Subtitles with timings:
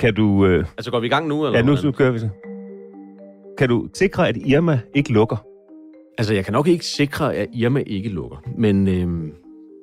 [0.00, 0.46] Kan du...
[0.46, 1.46] Øh, Altså, går vi i gang nu?
[1.46, 2.28] Eller ja, nu, nu kører vi så.
[3.58, 5.36] Kan du sikre, at Irma ikke lukker?
[6.18, 8.36] Altså, jeg kan nok ikke sikre, at Irma ikke lukker.
[8.58, 9.32] Men øhm,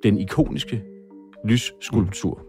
[0.04, 0.84] den ikoniske
[1.46, 2.42] lysskulptur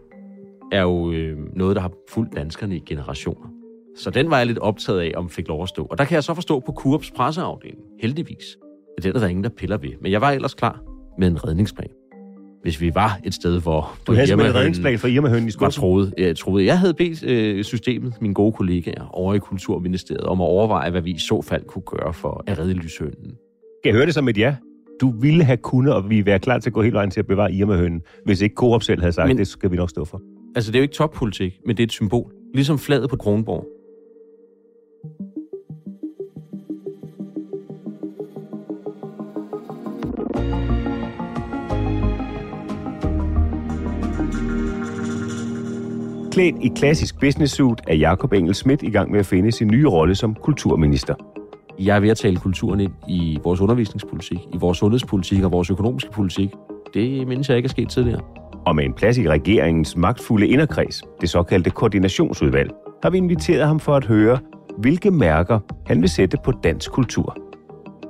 [0.72, 3.48] er jo øh, noget, der har fulgt danskerne i generationer.
[3.97, 5.86] Så den var jeg lidt optaget af, om fik lov at stå.
[5.91, 8.58] Og der kan jeg så forstå på Kurps presseafdeling, heldigvis,
[8.98, 9.91] at det er der ingen, der piller ved.
[10.00, 10.82] Men jeg var ellers klar
[11.19, 11.91] med en redningsplan.
[12.69, 13.98] Hvis vi var et sted, hvor...
[14.06, 15.80] Du havde simpelthen en redningsplan for Irma-hønen i var skuffen.
[15.80, 16.14] troet.
[16.19, 20.44] Jeg troede, jeg havde bedt øh, systemet, mine gode kollegaer over i Kulturministeriet, om at
[20.44, 23.32] overveje, hvad vi i så fald kunne gøre for at redde lyshønen.
[23.82, 24.56] Kan jeg høre det som et ja?
[25.00, 27.26] Du ville have kunnet, og vi være klar til at gå hele vejen til at
[27.26, 29.38] bevare Irma-hønen, hvis ikke Coop selv havde sagt, Men...
[29.38, 30.20] det skal vi nok stå for.
[30.54, 32.32] Altså, det er jo ikke toppolitik, men det er et symbol.
[32.54, 33.66] Ligesom flaget på Kronborg.
[46.38, 49.69] Klædt i klassisk business suit er Jakob Engel Schmidt i gang med at finde sin
[49.69, 51.15] nye rolle som kulturminister.
[51.78, 55.71] Jeg er ved at tale kulturen ind i vores undervisningspolitik, i vores sundhedspolitik og vores
[55.71, 56.50] økonomiske politik.
[56.94, 58.21] Det mindes jeg ikke er sket tidligere.
[58.66, 62.70] Og med en plads i regeringens magtfulde inderkreds, det såkaldte koordinationsudvalg,
[63.03, 64.38] har vi inviteret ham for at høre,
[64.76, 67.37] hvilke mærker han vil sætte på dansk kultur.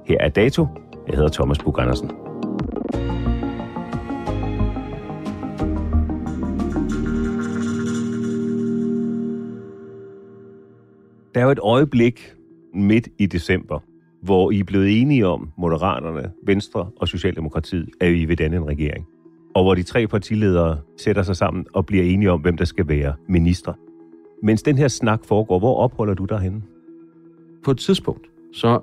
[0.06, 0.66] Her er dato.
[1.06, 2.10] Jeg hedder Thomas Bug Andersen.
[11.38, 12.34] Der er jo et øjeblik
[12.74, 13.78] midt i december,
[14.22, 18.66] hvor I er blevet enige om, Moderaterne, Venstre og Socialdemokratiet, at I vil danne en
[18.68, 19.06] regering.
[19.54, 22.88] Og hvor de tre partiledere sætter sig sammen og bliver enige om, hvem der skal
[22.88, 23.72] være minister.
[24.42, 26.62] Mens den her snak foregår, hvor opholder du dig henne?
[27.64, 28.80] På et tidspunkt, så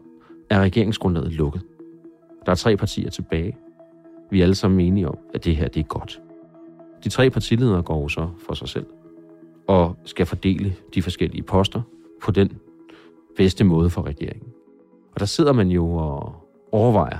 [0.49, 1.61] er regeringsgrundlaget lukket.
[2.45, 3.57] Der er tre partier tilbage.
[4.31, 6.21] Vi er alle sammen enige om, at det her det er godt.
[7.03, 8.85] De tre partiledere går så for sig selv
[9.67, 11.81] og skal fordele de forskellige poster
[12.23, 12.57] på den
[13.37, 14.49] bedste måde for regeringen.
[15.13, 16.35] Og der sidder man jo og
[16.71, 17.17] overvejer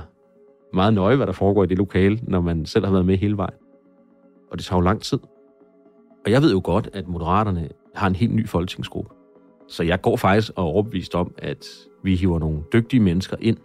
[0.72, 3.36] meget nøje, hvad der foregår i det lokale, når man selv har været med hele
[3.36, 3.58] vejen.
[4.50, 5.18] Og det tager jo lang tid.
[6.24, 9.10] Og jeg ved jo godt, at Moderaterne har en helt ny folketingsgruppe.
[9.68, 11.66] Så jeg går faktisk og er overbevist om, at
[12.02, 13.56] vi hiver nogle dygtige mennesker ind,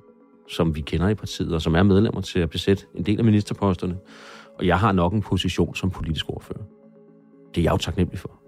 [0.48, 3.26] som vi kender i partiet, og som er medlemmer til at besætte en del af
[3.26, 3.98] ministerposterne.
[4.60, 6.64] Og jeg har nok en position som politisk ordfører.
[7.56, 8.41] Det er jeg jo taknemmelig for.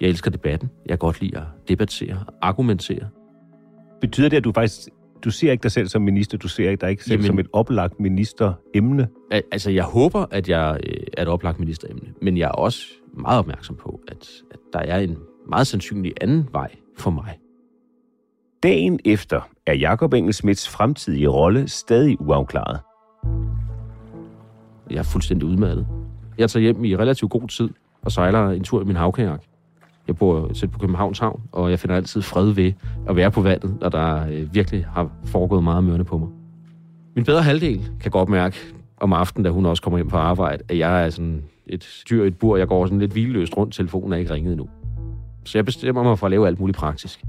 [0.00, 0.70] Jeg elsker debatten.
[0.86, 3.08] Jeg kan godt lide at debattere, argumentere.
[4.00, 4.88] Betyder det, at du faktisk
[5.24, 7.38] du ser ikke dig selv som minister, du ser ikke dig ikke selv Jamen- som
[7.38, 9.08] et oplagt ministeremne?
[9.30, 12.86] Al- Altså, jeg håber, at jeg øh, er et oplagt ministeremne, men jeg er også
[13.14, 15.16] meget opmærksom på, at, at der er en
[15.48, 17.38] meget sandsynlig anden vej for mig.
[18.62, 22.80] Dagen efter er Jakob Engel Schmidts fremtidige rolle stadig uafklaret.
[24.90, 25.86] Jeg er fuldstændig udmattet.
[26.38, 27.68] Jeg tager hjem i relativt god tid
[28.02, 29.42] og sejler en tur i min havkajak.
[30.08, 32.72] Jeg bor tæt på Københavns Havn, og jeg finder altid fred ved
[33.08, 36.28] at være på vandet, når der øh, virkelig har foregået meget mørne på mig.
[37.16, 38.56] Min bedre halvdel kan godt mærke
[39.00, 42.24] om aftenen, da hun også kommer hjem på arbejde, at jeg er sådan et dyr
[42.24, 42.56] i et bur.
[42.56, 43.74] Jeg går sådan lidt hvileløst rundt.
[43.74, 44.68] Telefonen er ikke ringet endnu.
[45.44, 47.24] Så jeg bestemmer mig for at lave alt muligt praktisk.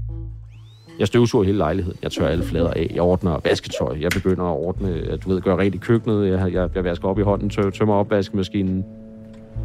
[0.98, 1.98] Jeg støvsuger hele lejligheden.
[2.02, 2.90] Jeg tør alle flader af.
[2.94, 3.96] Jeg ordner vasketøj.
[4.00, 6.28] Jeg begynder at ordne, at du ved, gøre rent i køkkenet.
[6.28, 8.84] Jeg, jeg, jeg vasker op i hånden, tør, tømmer opvaskemaskinen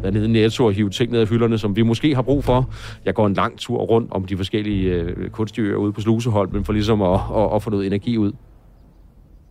[0.04, 2.44] være nede i Netto og hive ting ned af hylderne, som vi måske har brug
[2.44, 2.70] for.
[3.04, 6.72] Jeg går en lang tur rundt om de forskellige øh, kunstdyr ude på Sluseholmen for
[6.72, 8.32] ligesom at, at, at få noget energi ud.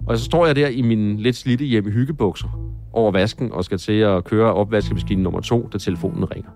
[0.07, 3.77] Og så står jeg der i min lidt slidte hjemme hyggebukser over vasken og skal
[3.77, 6.49] til at køre opvaskemaskinen nummer to, da telefonen ringer.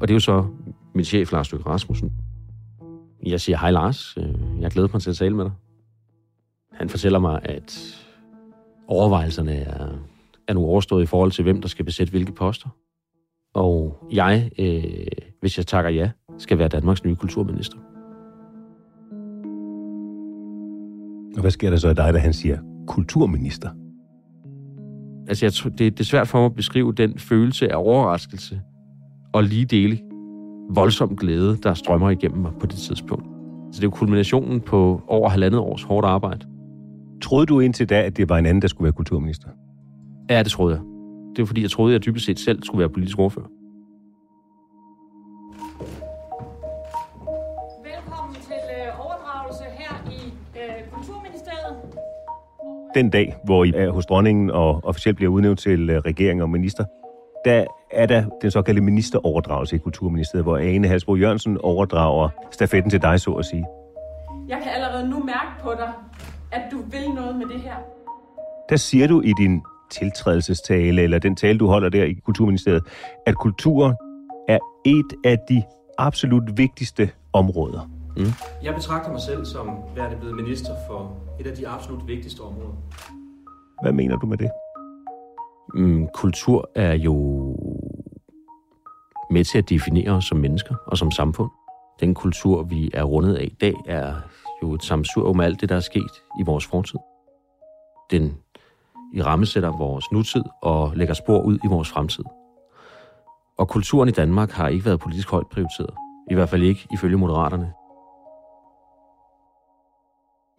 [0.00, 0.44] Og det er jo så
[0.94, 2.12] min chef, Lars Løkke Rasmussen.
[3.26, 5.52] Jeg siger, hej Lars, øh, jeg glæder mig til at tale med dig.
[6.72, 7.98] Han fortæller mig, at
[8.88, 9.88] overvejelserne er,
[10.52, 12.68] er nu overstået i forhold til, hvem der skal besætte hvilke poster.
[13.54, 15.06] Og jeg, øh,
[15.40, 17.76] hvis jeg takker ja, skal være Danmarks nye kulturminister.
[21.34, 23.70] Og hvad sker der så i dig, da han siger kulturminister?
[25.28, 28.60] Altså, jeg, tror, det, det er svært for mig at beskrive den følelse af overraskelse
[29.34, 29.98] og lige dele
[30.74, 33.24] voldsom glæde, der strømmer igennem mig på det tidspunkt.
[33.72, 36.46] Så det er jo kulminationen på over halvandet års hårdt arbejde.
[37.22, 39.48] Troede du indtil da, at det var en anden, der skulle være kulturminister?
[40.30, 40.82] Ja, det troede jeg.
[41.36, 43.46] Det var fordi, jeg troede, at jeg dybest set selv skulle være politisk ordfører.
[47.84, 51.76] Velkommen til øh, overdragelse her i øh, Kulturministeriet.
[52.94, 56.50] Den dag, hvor I er hos dronningen og officielt bliver udnævnt til øh, regering og
[56.50, 56.84] minister,
[57.44, 63.02] der er der den såkaldte ministeroverdragelse i Kulturministeriet, hvor Ane Halsbro Jørgensen overdrager stafetten til
[63.02, 63.64] dig, så at sige.
[64.48, 65.92] Jeg kan allerede nu mærke på dig,
[66.52, 67.76] at du vil noget med det her.
[68.68, 72.82] Der siger du i din tiltrædelsestale, eller den tale, du holder der i Kulturministeriet,
[73.26, 73.94] at kulturen
[74.48, 75.62] er et af de
[75.98, 77.90] absolut vigtigste områder.
[78.62, 82.72] Jeg betragter mig selv som værende blevet minister for et af de absolut vigtigste områder.
[83.82, 84.50] Hvad mener du med det?
[85.74, 87.14] Mm, kultur er jo
[89.30, 91.50] med til at definere os som mennesker og som samfund.
[92.00, 94.14] Den kultur, vi er rundet af i dag, er
[94.62, 96.98] jo et samsur med alt det, der er sket i vores fortid.
[98.10, 98.34] Den
[99.12, 102.24] i rammesætter vores nutid og lægger spor ud i vores fremtid.
[103.58, 105.94] Og kulturen i Danmark har ikke været politisk højt prioriteret.
[106.30, 107.72] I hvert fald ikke ifølge moderaterne.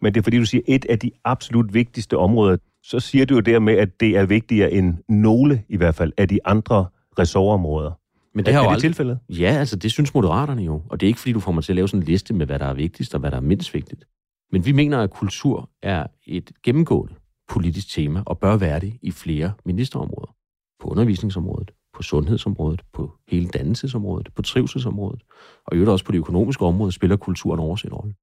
[0.02, 2.56] Men det er fordi, du siger et af de absolut vigtigste områder.
[2.82, 6.28] Så siger du jo dermed, at det er vigtigere end nogle, i hvert fald, af
[6.28, 6.86] de andre
[7.18, 7.90] ressortområder.
[8.34, 9.18] Men er, har er jo det tilfældet?
[9.28, 10.82] Ja, altså det synes moderaterne jo.
[10.90, 12.46] Og det er ikke fordi, du får mig til at lave sådan en liste med,
[12.46, 14.04] hvad der er vigtigst og hvad der er mindst vigtigt.
[14.52, 17.14] Men vi mener, at kultur er et gennemgående
[17.48, 20.34] politisk tema og bør være det i flere ministerområder.
[20.80, 25.22] På undervisningsområdet, på sundhedsområdet, på hele dannelsesområdet, på trivselsområdet.
[25.66, 28.14] Og i øvrigt også på det økonomiske område spiller kulturen overset rolle.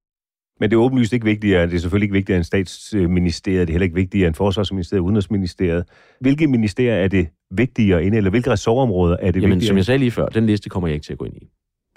[0.60, 1.66] Men det er åbenlyst ikke vigtigere.
[1.66, 3.68] Det er selvfølgelig ikke vigtigere end statsministeriet.
[3.68, 5.84] Det er heller ikke vigtigere end forsvarsministeriet udenrigsministeriet.
[6.20, 9.68] Hvilke ministerier er det vigtigere inde, eller hvilke ressortområder er det Jamen, vigtigere?
[9.68, 11.50] som jeg sagde lige før, den liste kommer jeg ikke til at gå ind i.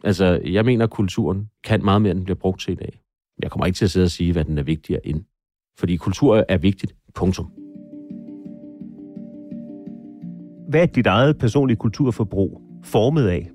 [0.03, 2.99] Altså, jeg mener, at kulturen kan meget mere, end den bliver brugt til i dag.
[3.41, 5.23] Jeg kommer ikke til at sidde og sige, hvad den er vigtigere end.
[5.77, 6.95] Fordi kultur er vigtigt.
[7.15, 7.45] Punktum.
[10.69, 13.51] Hvad er dit eget personlige kulturforbrug formet af?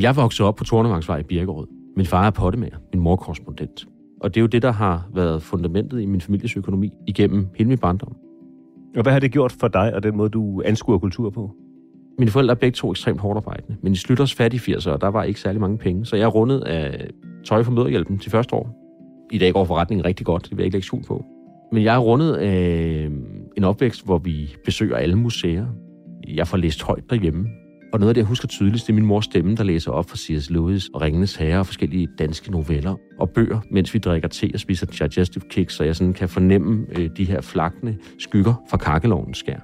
[0.00, 1.66] Jeg voksede op på Tornevangsvej i Birkerød.
[1.96, 3.88] Min far er pottemager, min mor korrespondent.
[4.20, 7.68] Og det er jo det, der har været fundamentet i min families økonomi igennem hele
[7.68, 8.16] min barndom.
[8.96, 11.50] Og hvad har det gjort for dig og den måde, du anskuer kultur på?
[12.18, 15.22] Mine forældre er begge to ekstremt hårdt arbejdende, men i Slytters fattige 80'ere, der var
[15.22, 17.10] ikke særlig mange penge, så jeg rundet af
[17.44, 18.70] tøj fra møderhjælpen til første år.
[19.32, 21.24] I dag går forretningen rigtig godt, det vil jeg ikke lægge skjul på.
[21.72, 23.08] Men jeg er rundet af
[23.56, 25.66] en opvækst, hvor vi besøger alle museer.
[26.28, 27.48] Jeg får læst højt derhjemme.
[27.92, 30.10] Og noget af det, jeg husker tydeligst, det er min mors stemme, der læser op
[30.10, 30.50] fra C.S.
[30.50, 34.60] Lewis og Ringenes Herre og forskellige danske noveller og bøger, mens vi drikker te og
[34.60, 39.38] spiser digestive kicks, så jeg sådan kan fornemme øh, de her flakne skygger fra kakkelovens
[39.38, 39.58] skær.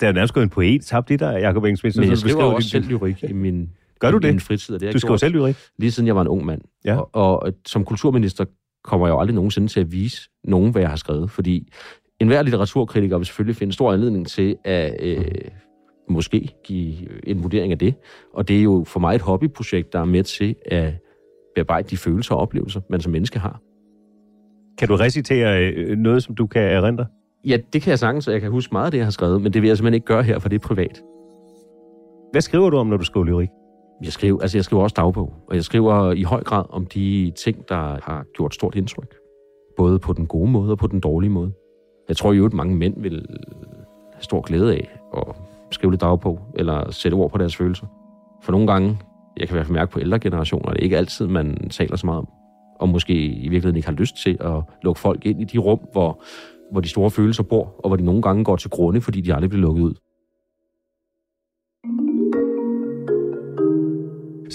[0.00, 1.98] Der er nærmest gået en poet tabt i dig, Jacob Engelsmith.
[1.98, 3.68] Men jeg skriver også din- selv lyrik i min,
[4.00, 4.30] Gør du i det?
[4.30, 4.74] min fritid.
[4.74, 5.56] Og det Du skriver selv lyrik?
[5.78, 6.60] Lige siden jeg var en ung mand.
[6.84, 6.96] Ja.
[6.98, 8.44] Og, og som kulturminister
[8.86, 11.30] kommer jeg jo aldrig nogensinde til at vise nogen, hvad jeg har skrevet.
[11.30, 11.72] Fordi
[12.20, 15.24] enhver litteraturkritiker vil selvfølgelig finde stor anledning til at øh,
[16.08, 16.94] måske give
[17.28, 17.94] en vurdering af det.
[18.34, 20.94] Og det er jo for mig et hobbyprojekt, der er med til at
[21.54, 23.60] bearbejde de følelser og oplevelser, man som menneske har.
[24.78, 27.06] Kan du recitere øh, noget, som du kan erindre?
[27.44, 29.42] Ja, det kan jeg sagtens, og jeg kan huske meget af det, jeg har skrevet,
[29.42, 31.02] men det vil jeg simpelthen ikke gøre her, for det er privat.
[32.32, 33.48] Hvad skriver du om, når du skriver lyrik?
[34.02, 37.32] Jeg skriver, altså jeg skriver også dagbog, og jeg skriver i høj grad om de
[37.44, 39.14] ting, der har gjort stort indtryk.
[39.76, 41.52] Både på den gode måde og på den dårlige måde.
[42.08, 43.26] Jeg tror jo, at mange mænd vil
[44.12, 45.36] have stor glæde af at
[45.70, 47.86] skrive lidt dagbog, eller sætte ord på deres følelser.
[48.42, 48.98] For nogle gange,
[49.36, 51.96] jeg kan i hvert fald mærke på ældre generationer, det er ikke altid, man taler
[51.96, 52.28] så meget om,
[52.80, 55.80] og måske i virkeligheden ikke har lyst til at lukke folk ind i de rum,
[55.92, 56.22] hvor,
[56.72, 59.34] hvor de store følelser bor, og hvor de nogle gange går til grunde, fordi de
[59.34, 59.94] aldrig bliver lukket ud.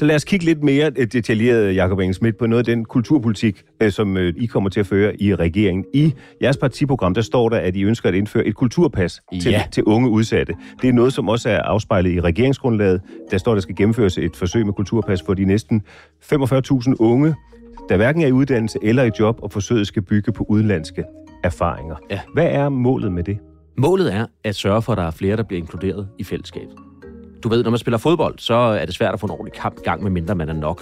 [0.01, 2.85] Så lad os kigge lidt mere øh, detaljeret, Jacob Engel Schmidt, på noget af den
[2.85, 5.85] kulturpolitik, øh, som øh, I kommer til at føre i regeringen.
[5.93, 9.63] I jeres partiprogram, der står der, at I ønsker at indføre et kulturpas til, Ja.
[9.71, 10.53] til unge udsatte.
[10.81, 13.01] Det er noget, som også er afspejlet i regeringsgrundlaget.
[13.31, 15.81] Der står, der skal gennemføres et forsøg med kulturpas for de næsten
[16.33, 17.35] 45.000 unge,
[17.89, 21.03] der hverken er i uddannelse eller i job, og forsøget skal bygge på udenlandske
[21.43, 21.95] erfaringer.
[22.11, 22.19] Ja.
[22.33, 23.37] Hvad er målet med det?
[23.77, 26.75] Målet er at sørge for, at der er flere, der bliver inkluderet i fællesskabet.
[27.43, 29.77] Du ved, når man spiller fodbold, så er det svært at få en ordentlig kamp
[29.79, 30.81] i gang, medmindre man er nok.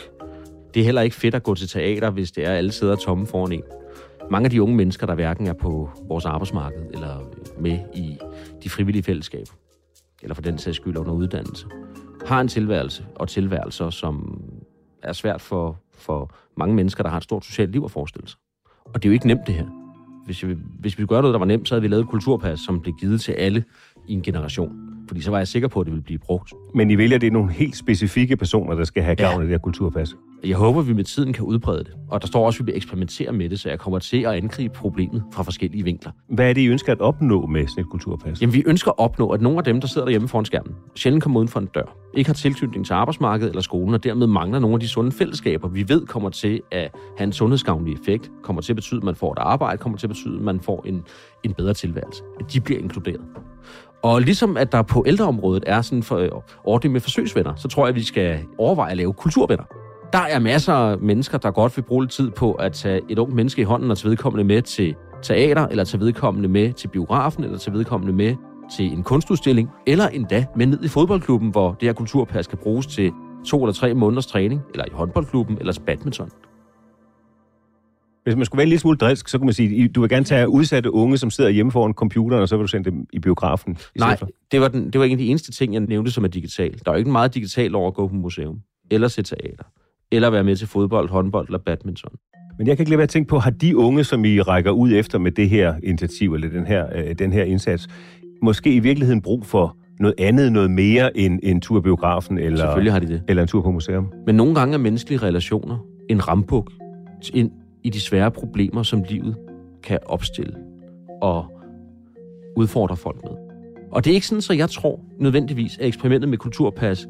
[0.73, 2.95] Det er heller ikke fedt at gå til teater, hvis det er, at alle sidder
[2.95, 3.63] tomme foran en.
[4.31, 7.19] Mange af de unge mennesker, der hverken er på vores arbejdsmarked eller
[7.59, 8.17] med i
[8.63, 9.51] de frivillige fællesskaber,
[10.21, 11.65] eller for den sags skyld under uddannelse,
[12.25, 14.41] har en tilværelse og tilværelser, som
[15.03, 18.39] er svært for, for mange mennesker, der har et stort socialt liv at forestille sig.
[18.85, 19.65] Og det er jo ikke nemt, det her.
[20.25, 22.59] Hvis, vi, hvis vi gør noget, der var nemt, så havde vi lavet et kulturpas,
[22.59, 23.63] som blev givet til alle
[24.07, 24.88] i en generation.
[25.09, 26.53] Fordi så var jeg sikker på, at det ville blive brugt.
[26.75, 29.23] Men I vælger, at det er nogle helt specifikke personer, der skal have Ja.
[29.23, 30.15] gavn af det her kulturpas.
[30.43, 31.93] Jeg håber, vi med tiden kan udbrede det.
[32.09, 34.31] Og der står også, at vi vil eksperimentere med det, så jeg kommer til at
[34.33, 36.11] angribe problemet fra forskellige vinkler.
[36.29, 38.41] Hvad er det, I ønsker at opnå med sådan et kulturpas?
[38.41, 41.23] Jamen, vi ønsker at opnå, at nogle af dem, der sidder derhjemme foran skærmen, sjældent
[41.23, 44.59] kommer uden for en dør, ikke har tilknytning til arbejdsmarkedet eller skolen, og dermed mangler
[44.59, 48.61] nogle af de sunde fællesskaber, vi ved kommer til at have en sundhedsgavnlig effekt, kommer
[48.61, 50.83] til at betyde, at man får et arbejde, kommer til at betyde, at man får
[50.87, 51.03] en,
[51.43, 52.23] en bedre tilværelse.
[52.39, 53.21] At de bliver inkluderet.
[54.03, 56.29] Og ligesom at der på ældreområdet er sådan for, øh,
[56.63, 59.63] ordning med forsøgsvenner, så tror jeg, at vi skal overveje at lave kulturvenner.
[60.13, 63.19] Der er masser af mennesker, der godt vil bruge lidt tid på at tage et
[63.19, 66.87] ung menneske i hånden og tage vedkommende med til teater, eller tage vedkommende med til
[66.87, 68.35] biografen, eller tage vedkommende med
[68.77, 72.87] til en kunstudstilling, eller endda med ned i fodboldklubben, hvor det her kulturpas kan bruges
[72.87, 73.11] til
[73.45, 76.29] to eller tre måneders træning, eller i håndboldklubben, eller badminton.
[78.29, 80.25] Hvis man skulle være en lille smule drilsk, så kunne man sige, du vil gerne
[80.25, 83.19] tage udsatte unge, som sidder hjemme foran computeren, og så vil du sende dem i
[83.19, 83.77] biografen.
[83.95, 84.17] i Nej,
[84.51, 86.79] det var, den, det var en af de eneste ting, jeg nævnte, som er digital.
[86.85, 88.59] Der er jo ikke meget digitalt over at gå på museum,
[88.91, 89.63] eller se teater,
[90.11, 92.11] eller være med til fodbold, håndbold eller badminton.
[92.57, 94.71] Men jeg kan ikke lade være at tænke på, har de unge, som I rækker
[94.71, 97.87] ud efter med det her initiativ, eller den her, øh, den her indsats,
[98.41, 102.57] måske i virkeligheden brug for noget andet, noget mere end en tur i biografen, eller,
[102.57, 103.21] Selvfølgelig har de det.
[103.27, 104.11] eller en tur på museum?
[104.25, 105.77] Men nogle gange er menneskelige relationer
[106.09, 106.71] en rambuk
[107.33, 107.51] ind
[107.83, 109.35] i de svære problemer, som livet
[109.83, 110.55] kan opstille
[111.21, 111.45] og
[112.55, 113.31] udfordre folk med.
[113.91, 117.07] Og det er ikke sådan, så jeg tror nødvendigvis, at eksperimentet med kulturpas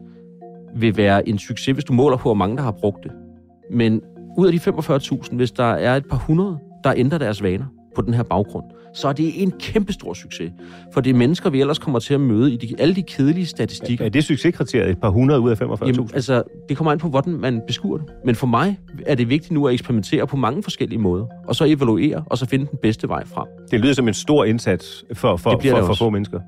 [0.75, 3.11] vil være en succes, hvis du måler på, hvor mange der har brugt det.
[3.71, 4.01] Men
[4.37, 8.01] ud af de 45.000, hvis der er et par hundrede, der ændrer deres vaner på
[8.01, 10.51] den her baggrund, så er det en kæmpe stor succes.
[10.93, 13.45] For det er mennesker, vi ellers kommer til at møde i de, alle de kedelige
[13.45, 14.05] statistikker.
[14.05, 15.85] Er det succeskriteriet et par hundrede ud af 45.000?
[15.85, 18.07] Jamen, altså, det kommer an på, hvordan man beskuer det.
[18.25, 21.65] Men for mig er det vigtigt nu at eksperimentere på mange forskellige måder, og så
[21.65, 23.47] evaluere, og så finde den bedste vej frem.
[23.71, 26.03] Det lyder som en stor indsats for, for, for, for også.
[26.03, 26.39] få mennesker.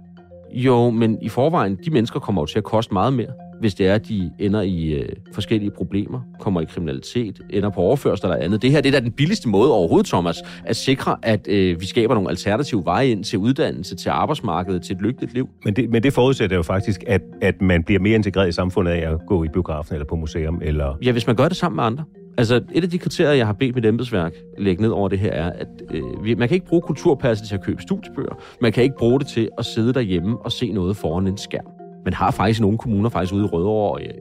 [0.53, 3.31] Jo, men i forvejen, de mennesker kommer jo til at koste meget mere,
[3.62, 7.82] hvis det er, at de ender i øh, forskellige problemer, kommer i kriminalitet, ender på
[7.82, 8.62] overførsel eller andet.
[8.62, 11.86] Det her det er da den billigste måde overhovedet, Thomas, at sikre, at øh, vi
[11.86, 15.50] skaber nogle alternative veje ind til uddannelse, til arbejdsmarkedet, til et lykkeligt liv.
[15.65, 18.91] Men det, men det forudsætter jo faktisk, at, at man bliver mere integreret i samfundet
[18.91, 20.62] af at gå i biografen eller på museum.
[20.62, 20.98] Eller...
[21.03, 22.03] Ja, hvis man gør det sammen med andre.
[22.38, 25.32] Altså, et af de kriterier, jeg har bedt mit embedsværk lægge ned over det her,
[25.32, 28.41] er, at øh, man kan ikke bruge kulturpasset til at købe studiebøger.
[28.62, 31.81] Man kan ikke bruge det til at sidde derhjemme og se noget foran en skærm.
[32.05, 34.13] Man har faktisk i nogle kommuner, faktisk ude i Rødovre, øh,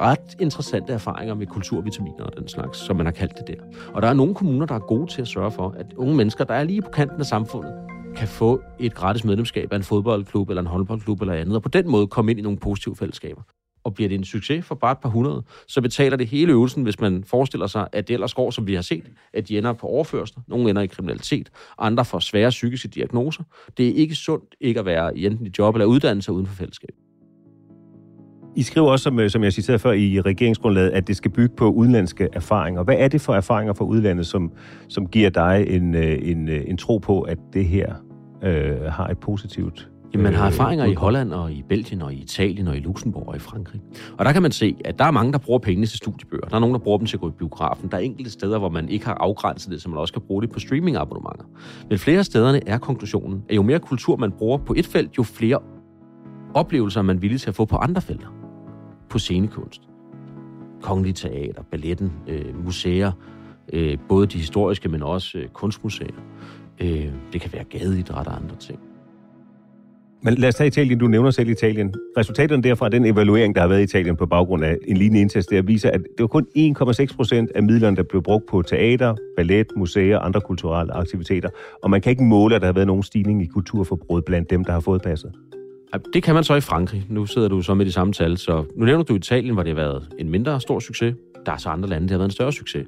[0.00, 3.64] ret interessante erfaringer med kulturvitaminer og den slags, som man har kaldt det der.
[3.94, 6.44] Og der er nogle kommuner, der er gode til at sørge for, at unge mennesker,
[6.44, 7.72] der er lige på kanten af samfundet,
[8.16, 11.68] kan få et gratis medlemskab af en fodboldklub eller en håndboldklub eller andet, og på
[11.68, 13.42] den måde komme ind i nogle positive fællesskaber.
[13.84, 16.82] Og bliver det en succes for bare et par hundrede, så betaler det hele øvelsen,
[16.82, 19.72] hvis man forestiller sig, at det ellers går, som vi har set, at de ender
[19.72, 23.42] på overførsler, nogle ender i kriminalitet, andre får svære psykiske diagnoser.
[23.76, 26.54] Det er ikke sundt ikke at være i enten i job eller uddannelse uden for
[26.54, 26.94] fællesskab.
[28.56, 31.56] I skriver også, som, øh, som jeg citerede før i regeringsgrundlaget, at det skal bygge
[31.56, 32.82] på udenlandske erfaringer.
[32.82, 34.52] Hvad er det for erfaringer fra udlandet, som,
[34.88, 37.94] som giver dig en, øh, en, øh, en tro på, at det her
[38.42, 40.94] øh, har et positivt Jamen, man har erfaringer i?
[40.94, 43.80] Holland og i Belgien og i Italien og i Luxembourg og i Frankrig.
[44.18, 46.46] Og der kan man se, at der er mange, der bruger pengene til studiebøger.
[46.46, 47.88] Der er nogen, der bruger dem til at gå i biografen.
[47.90, 50.42] Der er enkelte steder, hvor man ikke har afgrænset det, så man også kan bruge
[50.42, 51.44] det på streamingabonnementer.
[51.88, 55.18] Men flere af stederne er konklusionen, at jo mere kultur man bruger på et felt,
[55.18, 55.58] jo flere
[56.54, 58.43] oplevelser er man villig til at få på andre felter.
[59.14, 59.82] På scenekunst,
[60.82, 63.12] kongelige teater, balletten, øh, museer,
[63.72, 66.22] øh, både de historiske, men også øh, kunstmuseer.
[66.80, 68.78] Øh, det kan være gadeidræt og andre ting.
[70.22, 70.98] Men lad os tage Italien.
[70.98, 71.94] Du nævner selv Italien.
[72.16, 75.46] Resultaterne derfra, den evaluering, der har været i Italien på baggrund af en lignende indsats,
[75.46, 79.14] der viser, at det var kun 1,6 procent af midlerne, der blev brugt på teater,
[79.36, 81.48] ballet, museer og andre kulturelle aktiviteter.
[81.82, 84.64] Og man kan ikke måle, at der har været nogen stigning i kulturforbruget blandt dem,
[84.64, 85.32] der har fået passet.
[86.14, 87.06] Det kan man så i Frankrig.
[87.08, 88.38] Nu sidder du så med de samme tal.
[88.38, 91.14] Så nu nævner du Italien, hvor det har været en mindre stor succes.
[91.46, 92.86] Der er så andre lande, der har været en større succes.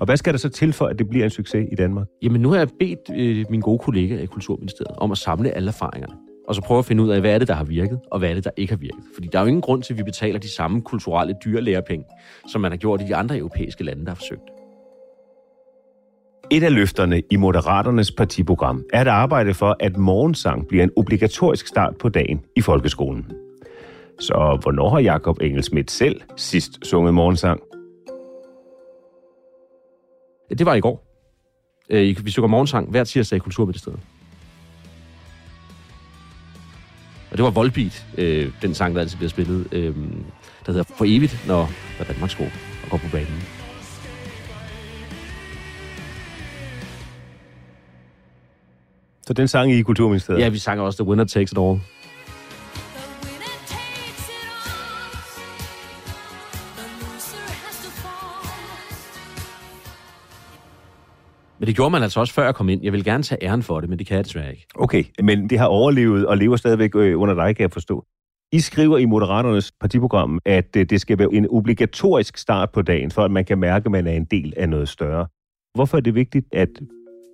[0.00, 2.06] Og hvad skal der så til for, at det bliver en succes i Danmark?
[2.22, 5.68] Jamen, nu har jeg bedt øh, min gode kollega i Kulturministeriet om at samle alle
[5.68, 6.14] erfaringerne.
[6.48, 8.30] Og så prøve at finde ud af, hvad er det, der har virket, og hvad
[8.30, 9.00] er det, der ikke har virket.
[9.14, 12.04] Fordi der er jo ingen grund til, at vi betaler de samme kulturelle dyrlærepenge,
[12.52, 14.55] som man har gjort i de andre europæiske lande, der har forsøgt.
[16.50, 21.66] Et af løfterne i Moderaternes partiprogram er at arbejde for, at morgensang bliver en obligatorisk
[21.66, 23.32] start på dagen i folkeskolen.
[24.20, 27.60] Så hvornår har Jakob Engelsmidt selv sidst sunget morgensang?
[30.58, 31.06] Det var i går.
[31.90, 34.00] Øh, vi synger morgensang hver tirsdag i Kulturministeriet.
[37.30, 39.96] Og det var Volbeat, øh, den sang, der altid bliver spillet, øh,
[40.66, 42.44] der hedder For evigt, når, når Danmark sko
[42.84, 43.55] og går på banen.
[49.26, 50.40] Så den sang I i Kulturministeriet?
[50.40, 51.80] Ja, vi sang også The Winner Takes It All.
[61.58, 62.84] Men det gjorde man altså også før jeg kom ind.
[62.84, 64.66] Jeg vil gerne tage æren for det, men det kan jeg desværre ikke.
[64.74, 68.04] Okay, men det har overlevet og lever stadigvæk øh, under dig, kan jeg forstå.
[68.52, 73.10] I skriver i Moderaternes partiprogram, at øh, det skal være en obligatorisk start på dagen,
[73.10, 75.26] for at man kan mærke, at man er en del af noget større.
[75.74, 76.68] Hvorfor er det vigtigt, at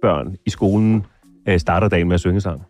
[0.02, 1.06] børn i skolen
[1.48, 2.62] øh, starter dagen med at synge sang?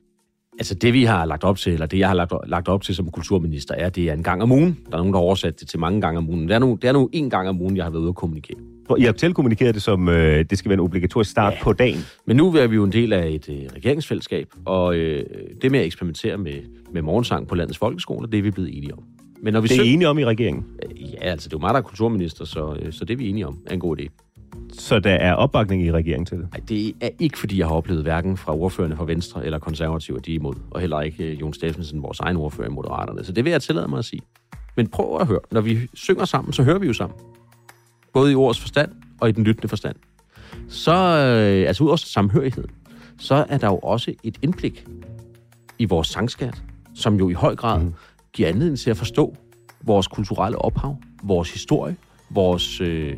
[0.59, 2.95] Altså det, vi har lagt op til, eller det, jeg har lagt, lagt op til
[2.95, 4.79] som kulturminister, er, at det er en gang om ugen.
[4.91, 6.49] Der er nogen, der har oversat det til mange gange om ugen.
[6.49, 8.15] Det er nu, det er nu en gang om ugen, jeg har været ude at
[8.15, 8.59] kommunikere.
[8.99, 11.63] I har tilkommunikeret det som, øh, det skal være en obligatorisk start ja.
[11.63, 11.99] på dagen.
[12.27, 15.25] Men nu er vi jo en del af et øh, regeringsfællesskab, og øh,
[15.63, 16.55] det med at eksperimentere med,
[16.93, 19.03] med morgensang på landets folkeskoler, det er vi blevet enige om.
[19.43, 20.65] Men når vi Det er I enige om i regeringen.
[20.97, 23.29] Ja, altså det er jo mig, der er kulturminister, så, øh, så det er vi
[23.29, 24.32] enige om er en god idé.
[24.73, 26.49] Så der er opbakning i regeringen til det.
[26.53, 30.19] Nej, det er ikke, fordi jeg har oplevet hverken fra ordførerne fra Venstre eller konservative,
[30.19, 30.55] at de er imod.
[30.71, 33.25] Og heller ikke øh, Jon Steffensen, vores egen ordfører i Moderaterne.
[33.25, 34.23] Så det vil jeg tillade mig at sige.
[34.77, 35.41] Men prøv at høre.
[35.51, 37.19] Når vi synger sammen, så hører vi jo sammen.
[38.13, 39.97] Både i ordets forstand og i den lyttende forstand.
[40.69, 42.65] Så, øh, altså ud over samhørighed,
[43.19, 44.87] så er der jo også et indblik
[45.79, 46.63] i vores sangskat,
[46.95, 47.95] som jo i høj grad mm.
[48.33, 49.37] giver anledning til at forstå
[49.85, 51.97] vores kulturelle ophav, vores historie,
[52.31, 53.17] vores, øh,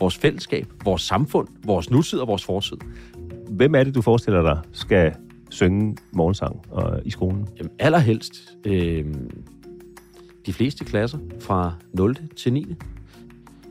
[0.00, 2.76] vores fællesskab, vores samfund, vores nutid og vores fortid.
[3.50, 5.14] Hvem er det, du forestiller dig skal
[5.50, 7.48] synge morgensang og, i skolen?
[7.58, 9.14] Jamen, allerhelst øh,
[10.46, 12.16] de fleste klasser fra 0.
[12.36, 12.74] til 9.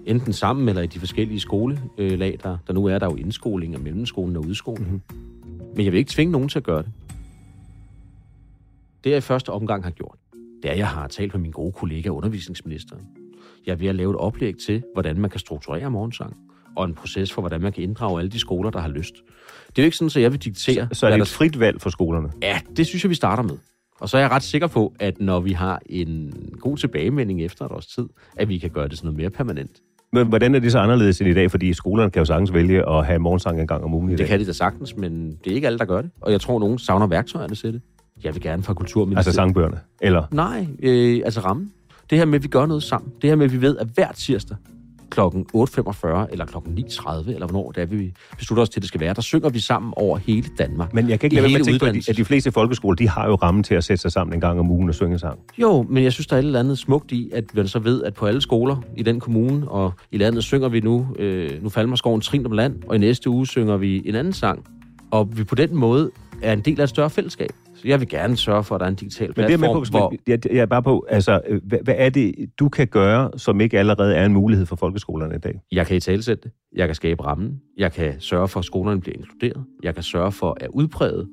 [0.05, 3.81] Enten sammen eller i de forskellige skolelag, der, der nu er der jo indskoling og
[3.81, 4.91] mellemskolen og udskoling.
[4.91, 5.71] Mm-hmm.
[5.75, 6.91] Men jeg vil ikke tvinge nogen til at gøre det.
[9.03, 10.17] Det jeg i første omgang har gjort,
[10.63, 13.01] det er, at jeg har talt med min gode kollega, undervisningsministeren.
[13.65, 16.35] Jeg er ved at lave et oplæg til, hvordan man kan strukturere morgensang,
[16.77, 19.13] og en proces for, hvordan man kan inddrage alle de skoler, der har lyst.
[19.67, 20.87] Det er jo ikke sådan, at jeg vil diktere...
[20.91, 22.29] Så er hvad det der et frit valg for skolerne?
[22.41, 23.57] Ja, det synes jeg, vi starter med.
[23.99, 27.65] Og så er jeg ret sikker på, at når vi har en god tilbagemelding efter
[27.65, 28.05] et års tid,
[28.37, 29.71] at vi kan gøre det sådan noget mere permanent.
[30.13, 31.51] Men hvordan er det så anderledes end i dag?
[31.51, 34.19] Fordi skolerne kan jo sagtens vælge at have morgensang en gang om ugen i Det
[34.19, 34.27] dag.
[34.27, 36.11] kan de da sagtens, men det er ikke alle, der gør det.
[36.21, 37.81] Og jeg tror, nogen savner værktøjerne til det.
[38.23, 39.17] Jeg vil gerne fra kulturministeriet.
[39.27, 39.79] Altså sangbøgerne?
[40.01, 40.23] Eller?
[40.31, 41.71] Nej, øh, altså rammen.
[42.09, 43.11] Det her med, at vi gør noget sammen.
[43.21, 44.57] Det her med, at vi ved, at hver tirsdag
[45.09, 45.19] kl.
[45.19, 45.27] 8.45
[46.31, 46.57] eller kl.
[46.57, 49.49] 9.30, eller hvornår det er, vi beslutter os til, at det skal være, der synger
[49.49, 50.93] vi sammen over hele Danmark.
[50.93, 52.25] Men jeg kan ikke lade være med at tænke på, at de, uddannelses- at de
[52.25, 54.89] fleste folkeskoler, de har jo rammen til at sætte sig sammen en gang om ugen
[54.89, 55.39] og synge sang.
[55.57, 58.03] Jo, men jeg synes, der er et eller andet smukt i, at man så ved,
[58.03, 61.69] at på alle skoler i den kommune og i landet synger vi nu, øh, nu
[61.69, 64.65] falder skoven trin om land, og i næste uge synger vi en anden sang.
[65.11, 67.49] Og vi på den måde er en del af et større fællesskab.
[67.81, 69.75] Så jeg vil gerne sørge for, at der er en digital Men det er platform,
[69.77, 70.13] med på, hvor...
[70.27, 73.61] jeg, jeg er bare på, altså, øh, hvad, hvad er det, du kan gøre, som
[73.61, 75.61] ikke allerede er en mulighed for folkeskolerne i dag?
[75.71, 76.51] Jeg kan i talesætte det.
[76.75, 77.61] Jeg kan skabe rammen.
[77.77, 79.63] Jeg kan sørge for, at skolerne bliver inkluderet.
[79.83, 81.27] Jeg kan sørge for at udbrede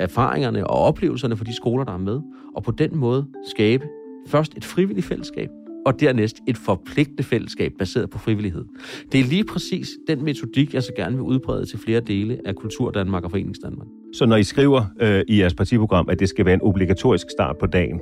[0.00, 2.20] erfaringerne og oplevelserne for de skoler, der er med.
[2.56, 3.84] Og på den måde skabe
[4.28, 5.48] først et frivilligt fællesskab,
[5.86, 8.64] og dernæst et forpligtende fællesskab baseret på frivillighed.
[9.12, 12.54] Det er lige præcis den metodik, jeg så gerne vil udbrede til flere dele af
[12.54, 13.86] Kultur Danmark og Foreningsdanmark.
[14.14, 17.56] Så når I skriver øh, i jeres partiprogram, at det skal være en obligatorisk start
[17.58, 18.00] på dagen,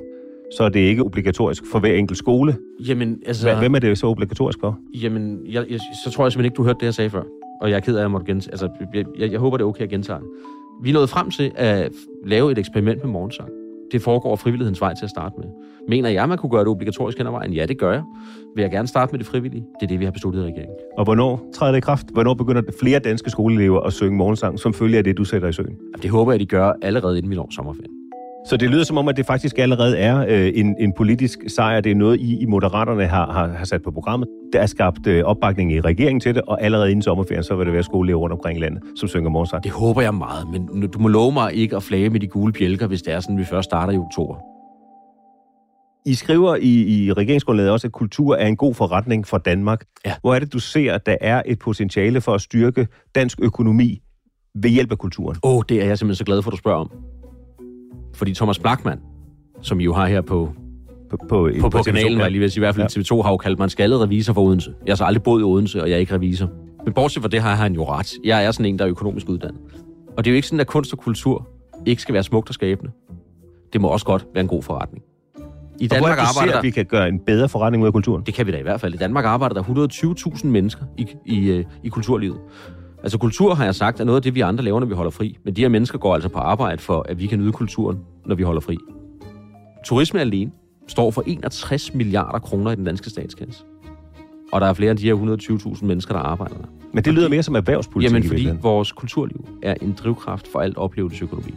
[0.57, 2.57] så er det ikke obligatorisk for hver enkelt skole.
[2.79, 3.55] Jamen, altså...
[3.55, 4.79] Hvem er det så obligatorisk for?
[4.93, 7.23] Jamen, jeg, jeg, så tror jeg simpelthen ikke, du hørte det, jeg sagde før.
[7.61, 8.51] Og jeg er ked af, at jeg måtte gentage.
[8.51, 10.19] Altså, jeg, jeg, jeg håber, det er okay at gentage.
[10.83, 11.91] Vi nået frem til at
[12.25, 13.49] lave et eksperiment med morgensang.
[13.91, 15.47] Det foregår frivillighedens vej til at starte med.
[15.87, 17.53] Mener jeg, man kunne gøre det obligatorisk hen ad vejen?
[17.53, 18.03] Ja, det gør jeg.
[18.55, 19.65] Vil jeg gerne starte med det frivillige?
[19.79, 20.75] Det er det, vi har besluttet i regeringen.
[20.97, 22.05] Og hvornår træder det i kraft?
[22.13, 25.53] Hvornår begynder flere danske skoleelever at synge morgensang, som følge af det, du sætter i
[25.53, 25.67] søen?
[25.67, 27.91] Jamen, det håber jeg, de gør allerede inden vi når sommerferien.
[28.45, 31.81] Så det lyder som om, at det faktisk allerede er øh, en, en politisk sejr.
[31.81, 34.27] Det er noget, I i Moderaterne har, har, har sat på programmet.
[34.53, 37.65] Der er skabt øh, opbakning i regeringen til det, og allerede inden sommerferien, så vil
[37.65, 39.63] det være skoleelever rundt omkring i landet, som synger morgensang.
[39.63, 42.53] Det håber jeg meget, men du må love mig ikke at flage med de gule
[42.53, 44.35] bjælker, hvis det er sådan, vi først starter i oktober.
[46.05, 49.83] I skriver i, i regeringsgrundlaget også, at kultur er en god forretning for Danmark.
[50.05, 50.13] Ja.
[50.21, 54.01] Hvor er det, du ser, at der er et potentiale for at styrke dansk økonomi
[54.55, 55.37] ved hjælp af kulturen?
[55.43, 56.91] Åh, oh, det er jeg simpelthen så glad for, at du spørger om.
[58.15, 58.99] Fordi Thomas Blackman,
[59.61, 60.49] som I jo har her på,
[61.09, 62.17] På, på, på, på TV2, kanalen, ja.
[62.17, 63.69] var jeg lige ved at sige, i hvert fald TV2 har jo kaldt mig en
[63.69, 64.73] skaldet revisor for Odense.
[64.85, 66.49] Jeg har så aldrig boet i Odense, og jeg er ikke revisor.
[66.85, 68.13] Men bortset fra det har han jo ret.
[68.23, 69.61] Jeg er sådan en, der er økonomisk uddannet.
[70.17, 71.47] Og det er jo ikke sådan, at kunst og kultur
[71.85, 72.91] ikke skal være smukt og skabende.
[73.73, 75.03] Det må også godt være en god forretning.
[75.79, 76.61] I Og hvor Danmark det, du arbejder ser, der...
[76.61, 78.23] vi kan gøre en bedre forretning ud af kulturen?
[78.25, 78.93] Det kan vi da i hvert fald.
[78.93, 79.63] I Danmark arbejder der
[80.33, 82.37] 120.000 mennesker i, i, øh, i kulturlivet.
[83.05, 85.11] Altså kultur, har jeg sagt, er noget af det, vi andre laver, når vi holder
[85.11, 85.37] fri.
[85.43, 88.35] Men de her mennesker går altså på arbejde for, at vi kan nyde kulturen, når
[88.35, 88.77] vi holder fri.
[89.85, 90.51] Turisme alene
[90.87, 93.63] står for 61 milliarder kroner i den danske statskasse.
[94.51, 95.15] Og der er flere end de her
[95.75, 96.67] 120.000 mennesker, der arbejder der.
[96.93, 100.77] Men det lyder mere som erhvervspolitik Jamen, fordi vores kulturliv er en drivkraft for alt
[100.77, 101.53] oplevelsesøkonomi.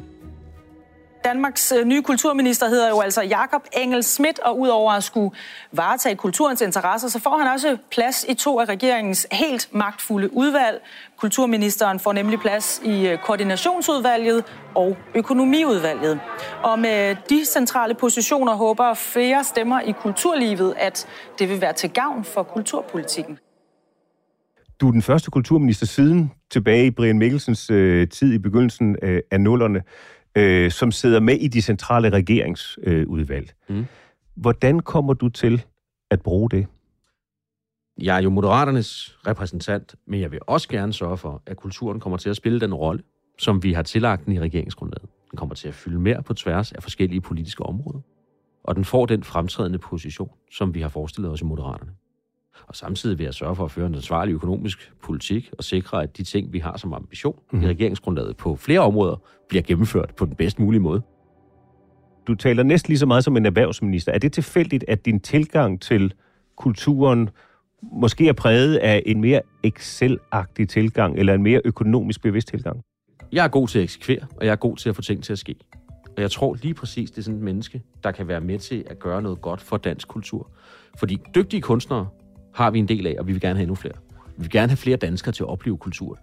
[1.28, 5.30] Danmarks øh, nye kulturminister hedder jo altså Jakob Engel Schmidt, og udover at skulle
[5.72, 10.80] varetage kulturens interesser, så får han også plads i to af regeringens helt magtfulde udvalg.
[11.16, 16.20] Kulturministeren får nemlig plads i øh, koordinationsudvalget og økonomiudvalget.
[16.62, 21.06] Og med de centrale positioner håber flere stemmer i kulturlivet, at
[21.38, 23.38] det vil være til gavn for kulturpolitikken.
[24.80, 29.20] Du er den første kulturminister siden tilbage i Brian Mikkelsens øh, tid i begyndelsen øh,
[29.30, 29.82] af nullerne,
[30.36, 33.50] øh, som sidder med i de centrale regeringsudvalg.
[33.68, 33.76] Øh.
[33.76, 33.86] Mm.
[34.36, 35.64] Hvordan kommer du til
[36.10, 36.66] at bruge det?
[38.00, 42.16] Jeg er jo Moderaternes repræsentant, men jeg vil også gerne sørge for, at kulturen kommer
[42.16, 43.02] til at spille den rolle,
[43.38, 45.08] som vi har tillagt den i regeringsgrundlaget.
[45.30, 48.00] Den kommer til at fylde mere på tværs af forskellige politiske områder.
[48.64, 51.90] Og den får den fremtrædende position, som vi har forestillet os i Moderaterne.
[52.66, 56.16] Og samtidig vil jeg sørge for at føre en ansvarlig økonomisk politik og sikre, at
[56.16, 57.66] de ting, vi har som ambition mm-hmm.
[57.66, 59.16] i regeringsgrundlaget på flere områder,
[59.48, 61.02] bliver gennemført på den bedst mulige måde.
[62.26, 64.12] Du taler næsten lige så meget som en erhvervsminister.
[64.12, 66.14] Er det tilfældigt, at din tilgang til
[66.56, 67.30] kulturen
[67.82, 72.82] måske er præget af en mere Excel-agtig tilgang, eller en mere økonomisk bevidst tilgang?
[73.32, 75.32] Jeg er god til at eksekvere, og jeg er god til at få ting til
[75.32, 75.54] at ske.
[76.16, 78.84] Og jeg tror lige præcis, det er sådan et menneske, der kan være med til
[78.86, 80.50] at gøre noget godt for dansk kultur.
[80.98, 82.08] Fordi dygtige kunstnere
[82.54, 83.94] har vi en del af, og vi vil gerne have endnu flere.
[84.36, 86.18] Vi vil gerne have flere danskere til at opleve kulturen.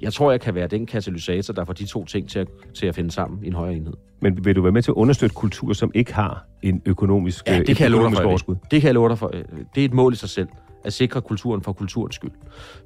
[0.00, 2.86] Jeg tror, jeg kan være den katalysator, der får de to ting til at, til
[2.86, 3.92] at finde sammen i en højere enhed.
[4.20, 7.58] Men vil du være med til at understøtte kultur, som ikke har en økonomisk, Ja,
[7.58, 8.28] øh, det kan jeg økonomisk for.
[8.28, 8.54] overskud?
[8.54, 9.28] Det, det kan jeg love dig for.
[9.74, 10.48] Det er et mål i sig selv,
[10.84, 12.30] at sikre kulturen for kulturens skyld.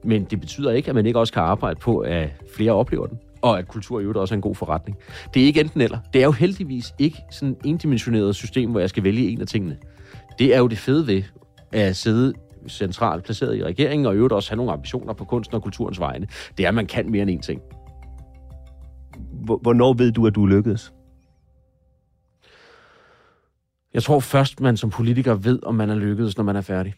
[0.05, 3.19] Men det betyder ikke, at man ikke også kan arbejde på, at flere oplever den,
[3.43, 4.99] og at kultur i øvrigt også er en god forretning.
[5.35, 5.99] Det er ikke enten eller.
[6.13, 9.47] Det er jo heldigvis ikke sådan et endimensioneret system, hvor jeg skal vælge en af
[9.47, 9.77] tingene.
[10.39, 11.23] Det er jo det fede ved
[11.73, 12.33] at sidde
[12.69, 16.01] centralt placeret i regeringen, og i øvrigt også have nogle ambitioner på kunsten og kulturens
[16.01, 16.27] vegne.
[16.59, 17.61] Det er, at man kan mere end én ting.
[19.45, 20.93] Hvor- Hvornår ved du, at du er lykkedes?
[23.95, 26.95] Jeg tror først, man som politiker ved, om man er lykkedes, når man er færdig.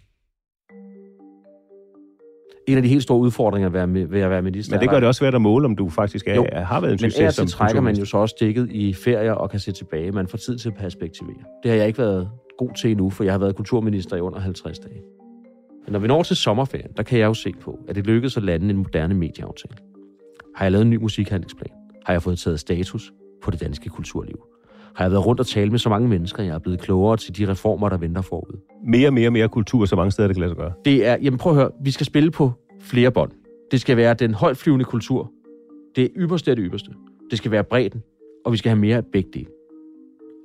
[2.68, 4.90] En af de helt store udfordringer ved at være- ved at være minister Men det
[4.90, 6.46] gør det også svært at måle, om du faktisk er, Jo.
[6.54, 9.32] har været en Men succes som til trækker man jo så også stikket i ferier
[9.32, 10.12] og kan se tilbage.
[10.12, 11.36] Man får tid til at perspektivere.
[11.62, 14.38] Det har jeg ikke været god til endnu, for jeg har været kulturminister i under
[14.40, 15.00] 50 dage.
[15.86, 18.36] Men når vi når til sommerferien, der kan jeg jo se på, at det lykkedes
[18.36, 19.76] at lande en moderne medieaftale.
[20.54, 21.70] Har jeg lavet en ny musikhandlingsplan?
[22.04, 24.38] Har jeg fået taget status på det danske kulturliv?
[24.94, 27.38] Har jeg været rundt og tale med så mange mennesker, jeg er blevet klogere til
[27.38, 28.58] de reformer, der venter forud?
[28.86, 30.72] Mere, mere, mere kultur, så mange steder, det kan lade sig gøre.
[30.84, 33.32] Det er, jamen prøv at høre, vi skal spille på flere bånd.
[33.70, 35.32] Det skal være den højtflyvende kultur.
[35.96, 36.90] Det ypperste af det ypperste.
[37.30, 38.02] Det skal være bredden,
[38.44, 39.46] og vi skal have mere af begge dele.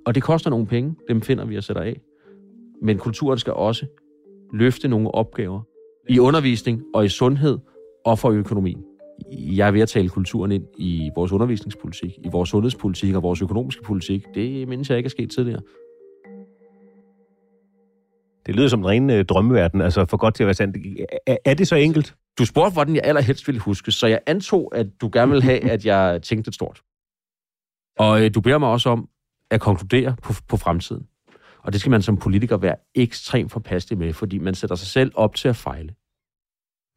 [0.06, 2.02] Og det koster nogle penge, dem finder vi og sætter af.
[2.82, 3.86] Men kulturen skal også
[4.54, 5.62] løfte nogle opgaver
[6.10, 7.60] i undervisning og i sundhed
[8.06, 8.84] og for økonomien.
[9.32, 13.42] Jeg er ved at tale kulturen ind i vores undervisningspolitik, i vores sundhedspolitik og vores
[13.42, 14.26] økonomiske politik.
[14.34, 15.62] Det mindes jeg ikke er sket tidligere.
[18.46, 20.78] Det lyder som en ren øh, drømmeverden, altså for godt til at være sandt.
[21.28, 22.16] Er, er det så enkelt?
[22.40, 25.72] Du spurgte, hvordan jeg allerhelst ville huske, så jeg antog, at du gerne vil have,
[25.72, 26.82] at jeg tænkte stort.
[28.00, 29.10] Og øh, du beder mig også om
[29.52, 31.08] at konkludere på, på fremtiden.
[31.64, 35.12] Og det skal man som politiker være ekstremt forpastelig med, fordi man sætter sig selv
[35.16, 35.90] op til at fejle.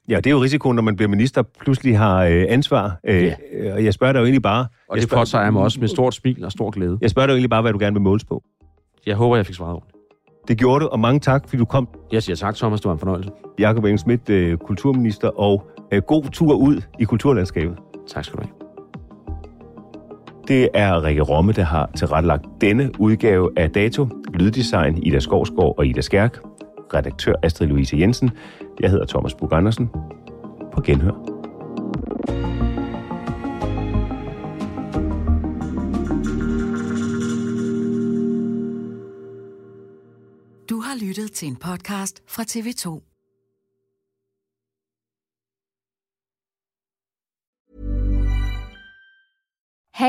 [0.08, 2.98] Ja, det er jo risikoen, når man bliver minister, pludselig har øh, ansvar.
[3.06, 3.34] Øh, Ja.
[3.52, 4.66] øh, Og jeg spørger dig jo egentlig bare...
[4.88, 6.98] Og det påtager jeg mig også med stort smil og stor glæde.
[7.00, 8.42] Jeg spørger dig jo egentlig bare, hvad du gerne vil måles på.
[9.06, 9.96] Jeg håber, jeg fik svaret ordentligt.
[10.48, 11.88] Det gjorde du, og mange tak, fordi du kom.
[12.12, 12.80] Jeg siger tak, Thomas.
[12.80, 13.30] Det var en fornøjelse.
[13.58, 17.78] Jakob Engel Schmidt, øh, kulturminister, og øh, god tur ud i kulturlandskabet.
[18.08, 18.63] Tak skal du have.
[20.48, 24.08] Det er Rikke Romme, der har tilrettelagt denne udgave af Dato.
[24.34, 26.38] Lyddesign Ida Skovsgaard og Ida Skærk.
[26.94, 28.30] Redaktør Astrid Louise Jensen.
[28.80, 29.88] Jeg hedder Thomas Bug Andersen.
[30.72, 31.34] På genhør.
[41.04, 43.13] lyttet til en podcast fra TV2.